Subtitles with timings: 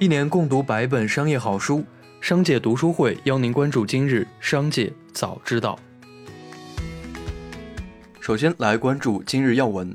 [0.00, 1.84] 一年共读百本商业好书，
[2.22, 5.78] 商界读书会邀您关注今日商界早知道。
[8.18, 9.94] 首先来关注今日要闻。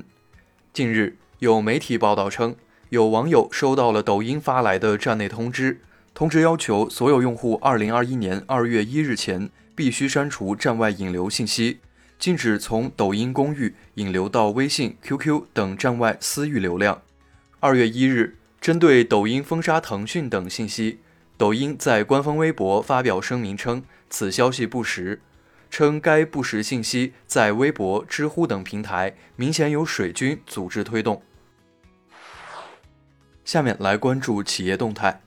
[0.72, 2.54] 近日有媒体报道称，
[2.90, 5.80] 有网友收到了抖音发来的站内通知，
[6.14, 11.80] 通知要求所有用户2021年2月1日前必须删除站外引流信息，
[12.16, 17.02] 禁止从抖音公域引流到微信、QQ 等站外私域流量。
[17.60, 18.36] 2月1日。
[18.66, 20.98] 针对抖音封杀腾讯等信息，
[21.36, 25.22] 抖音在官方微博发表声明称，此消息不实，
[25.70, 31.22] 称该不实信息在微博、知乎等平台明显有水军组织推动。
[33.44, 35.20] 下面来关注企业动态。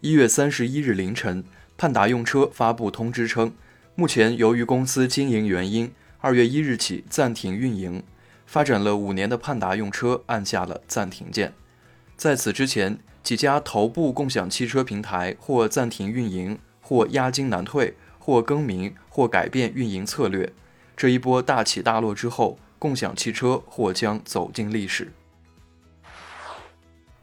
[0.00, 1.44] 一月三十一日凌晨，
[1.78, 3.52] 盼达用车发布通知称，
[3.94, 8.02] 目前由于公司经营原因，二月一日起暂停运营。
[8.46, 11.52] 发展了五年的盼达用车按下了暂停键。
[12.20, 20.52] 在此之前，几家头部共享汽车平台或暂停运营，或押金难退，或更名，或改变运营策略。
[20.94, 25.10] 这一波大起大落之后，共享汽车或将走进历史。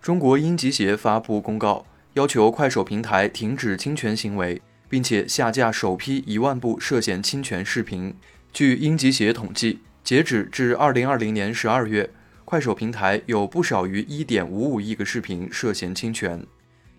[0.01, 4.59] 中国英集协发布公告，要求快手平台停止侵权行为，
[4.89, 8.15] 并且下架首批一万部涉嫌侵权视频。
[8.51, 12.09] 据英集协统计，截止至二零二零年十二月。
[12.49, 16.47] 快手平台有不少于一点五五亿个视频涉嫌侵权，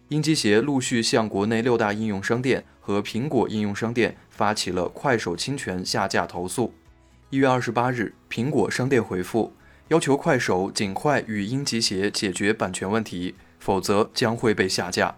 [0.09, 6.75] 英集协陆续向国内六大应用商店和苹果应用商店发起了快手侵权下架投诉。
[7.31, 9.55] 一月二十八日，苹果商店回复，
[9.89, 15.17] 要求快手尽快与英集协解决版权问题，否则将会被下架。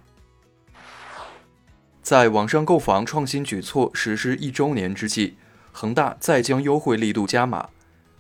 [2.03, 5.34] 在网上购房创新举措实施一周年之际，
[5.73, 7.70] 恒大再将优惠力度加码，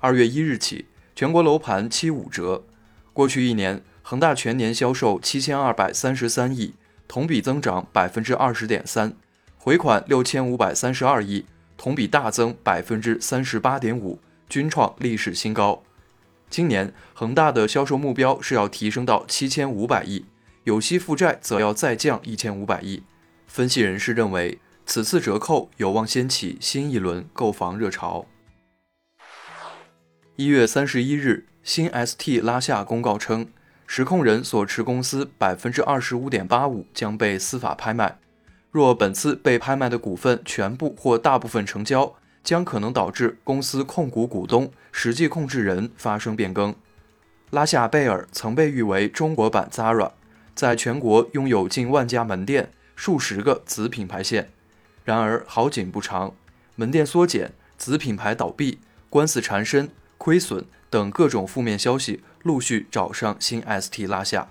[0.00, 0.86] 二月一日起。
[1.20, 2.64] 全国楼盘七五折。
[3.12, 6.72] 过去一年，恒大全年销售七千二百三十三亿，
[7.06, 9.10] 同比增长百分之二十点三；
[9.58, 11.44] 回款六千五百三十二亿，
[11.76, 15.82] 同比大增百分之三十八点五，均创历史新高。
[16.48, 20.24] 今年恒大的销售目标是要提升到七千五百亿，
[20.64, 23.02] 有息负债则要再降一千五百亿。
[23.46, 28.24] 分析人士认为，此次折扣有望掀起新一轮购房热潮。
[30.40, 33.46] 一月三十一日，新 ST 拉夏公告称，
[33.86, 38.16] 实控人所持公司百分之二十五点八五将被司法拍卖。
[38.70, 46.74] 若本次被拍卖的股份全部或大部分成交，将可能导致公司控股股东、实际控制人发生变更。
[47.50, 50.12] 拉夏贝尔曾被誉为中国版 Zara，
[50.54, 54.48] 在全国拥有近万家门店、数十个子品牌线。
[55.04, 56.32] 然而好景不长，
[56.76, 58.78] 门店缩减、子品牌倒闭、
[59.10, 59.90] 官司缠身。
[60.20, 64.50] 亏损等各种负面消息陆续找上新 ST 拉夏。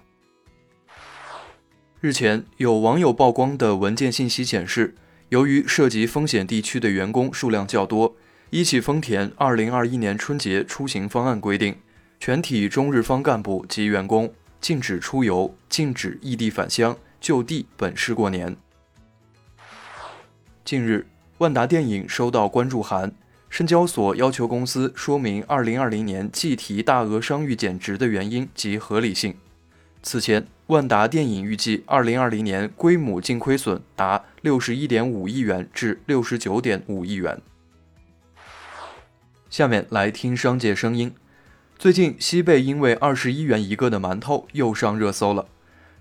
[2.02, 4.96] 日前，有网友曝光的文件信息显示，
[5.30, 8.16] 由于涉及风险地区的员工数量较多，
[8.50, 11.76] 一汽丰田2021年春节出行方案规定，
[12.20, 18.58] 全体中日方干部及员工禁止出游，禁止异地返乡，就地本市过年。
[20.66, 21.06] 近日，
[21.38, 23.14] 万达电影收到关注函。
[23.60, 29.36] 深交所要求公司说明2020年计提大额商誉减值的原因及合理性。
[30.02, 37.42] 此前，万达电影预计2020年归母净亏损达61.5亿元至69.5亿元。
[39.50, 41.14] 下面来听商界声音。
[41.78, 45.50] 最近，西贝因为21元一个的馒头又上热搜了。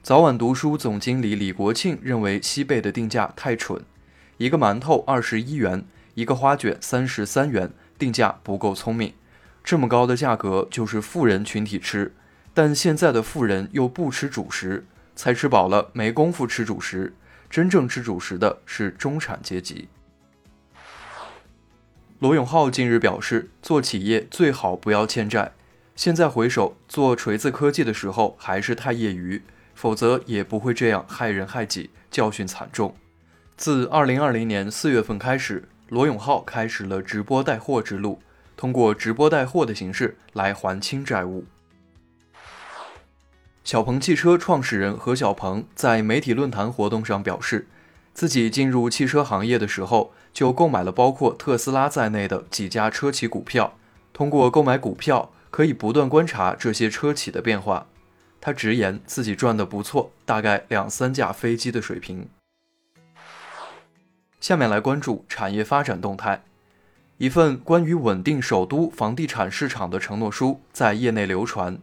[0.05, 3.83] 早晚读书总经理李国庆认为西贝的定价太蠢，
[4.37, 5.85] 一个馒头21元。
[6.19, 9.15] 一个花卷三十三元，定价不够聪明。
[9.63, 12.13] 这么高的价格就是富人群体吃，
[12.53, 14.85] 但现在的富人又不吃主食，
[15.15, 17.15] 菜吃饱了没工夫吃主食，
[17.49, 19.87] 真正吃主食的是中产阶级。
[22.19, 25.53] 罗永浩近日表示，做企业最好不要欠债。
[25.95, 29.41] 现在回首做锤子科技的时候还是太业余，
[29.77, 32.97] 否则也不会这样害人害己，教训惨重。
[33.57, 35.69] 自二零二零年四月份开始。
[35.89, 38.21] 罗永浩开始了直播带货之路，
[38.57, 41.45] 通过直播带货的形式来还清债务。
[43.65, 47.69] 小鹏汽车创始人何小鹏在媒体论坛活动上表示，
[48.15, 53.77] 自己进入汽车行业的时候就购买了包括特斯拉在内的几家车企股票，
[54.13, 57.87] 通过购买股票可以不断观察这些车企的变化。
[58.41, 62.29] 他直言自己赚的不错，大概两三架飞机的水平。
[64.41, 66.43] 下面来关注产业发展动态。
[67.19, 71.79] 一份关于稳定首都房地产市场的承诺书在业内流传。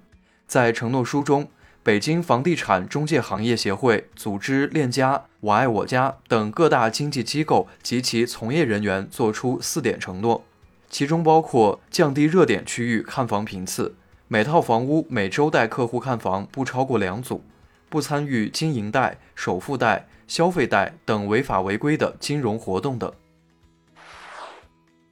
[0.48, 1.50] 在承诺书中，
[1.84, 10.46] 北京房地产中介行业协会组织链家、我爱我家等各大经纪机构及其从业人员作出四点承诺，
[10.90, 13.96] 其中包括降低热点区域看房频次，
[14.30, 17.44] 每套房屋每周带客户看房不超过两组，
[17.90, 23.12] 不参与经营贷、首付贷、消费贷等违法违规的金融活动等。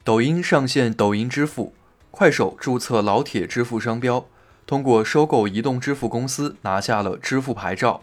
[0.04, 1.74] 抖音上线抖音支付，
[2.12, 4.25] 快手注册老铁支付商标，
[4.65, 8.01] 通过收购移动支付公司拿下了支付牌照。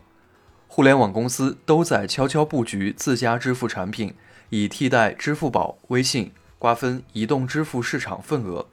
[0.66, 4.14] 互联网公司都在悄悄布局自家支付产品，
[4.50, 8.66] 以替代支付宝、微信，瓜分移动支付市场份额。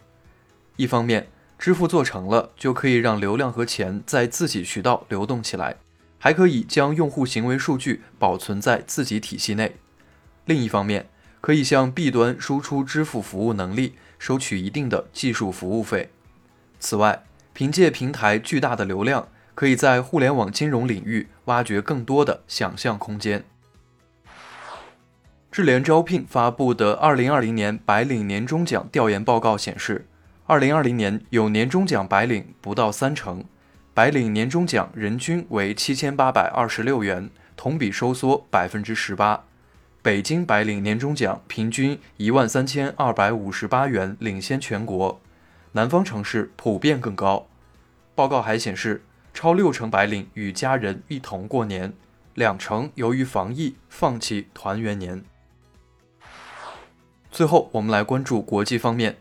[0.76, 5.78] 一方面，支付做成了，就可以让流量和钱在自己渠道流动起来，
[6.20, 9.76] 还可以将用户行为数据保存在自己体系内。
[10.46, 11.08] 另一方面，
[11.42, 16.10] 可以向 B 端输出支付服务能力，收取一定的技术服务费。
[16.80, 17.24] 此外，
[17.54, 23.44] 凭借平台巨大的流量，可以在互联网金融领域挖掘更多的想象空间。
[25.52, 30.08] 智联招聘发布的2020年白领年终奖调研报告显示
[30.48, 33.44] ，2020年有年终奖白领不到三成，
[33.98, 39.46] 白领年终奖人均为7826元，同比收缩百分之十八。
[40.04, 45.20] 北京白领年终奖平均一万三千二百五十八元，领先全国。
[45.72, 47.48] 南方城市普遍更高。
[48.14, 49.02] 报告还显示，
[49.34, 51.92] 超六成白领与家人一同过年，
[52.36, 55.24] 两成由于防疫放弃团圆年。
[57.32, 59.18] 最后，我们来关注国际方面。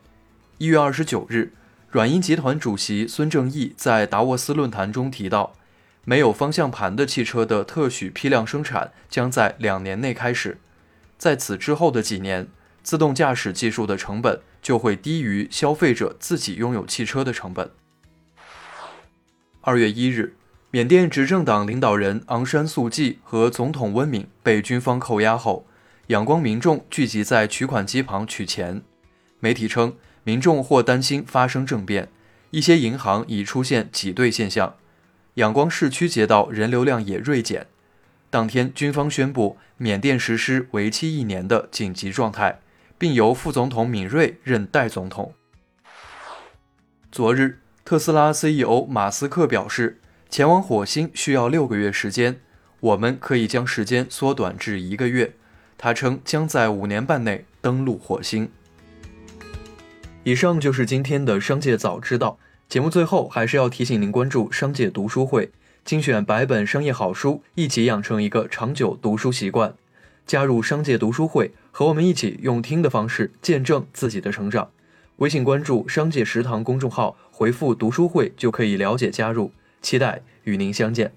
[0.59, 1.55] 一月二十九日，
[1.89, 5.55] 软银集团主席孙正义在达沃斯论坛中提到，
[6.05, 10.59] 没有方向盘的汽车的特许批量生产将在两年内开始。
[11.17, 12.49] 在此之后的几年，
[12.83, 17.71] 自动驾驶技术的成本就会低于消费者自己拥有汽车的成本。
[19.61, 20.35] 二月一日，
[20.73, 25.67] 缅甸执政党领导人昂山素季和总统温敏被军方扣押后，
[26.09, 28.83] 仰光民众聚集在取款机旁取钱。
[29.41, 29.97] 媒体称，
[30.27, 32.09] 民众或担心发生政变，
[32.51, 34.75] 一些银行已出现挤兑现象。
[35.35, 37.69] 仰光市区街道人流量也锐减。
[38.29, 42.59] 当天，军方宣布缅甸实施为期一年的紧急状态，
[42.99, 45.33] 并由副总统敏瑞任代总统。
[47.13, 52.41] 昨日，特斯拉 CEO 马斯克表示，前往火星需要六个月时间，
[52.81, 55.35] 我们可以将时间缩短至一个月。
[55.79, 58.51] 他称将在五年半内登陆火星。
[60.27, 62.91] 以上就是今天的商界早知道节目。
[62.91, 65.53] 最后，还是要提醒您关注商界读书会。
[65.85, 69.73] 精选百本商业好书，一起养成一个长久读书习惯。
[70.27, 74.69] 加入商界读书会，和我们一起用听的方式见证自己的成长。
[75.19, 79.53] 微信关注“商界食堂”公众号，回复“读书会”就可以了解加入。
[79.81, 81.13] 期待与您相见。